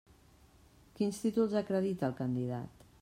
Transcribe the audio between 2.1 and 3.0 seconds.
el candidat?